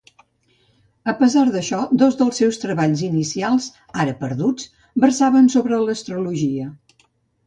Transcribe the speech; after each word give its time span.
A 1.11 1.13
pesar 1.17 1.41
d'això 1.55 1.81
dos 2.03 2.15
dels 2.21 2.39
seus 2.41 2.57
treballs 2.63 3.03
inicials, 3.07 3.67
ara 4.05 4.15
perduts, 4.23 4.65
versaven 5.05 5.51
sobre 5.57 5.79
l'astrologia. 5.85 6.67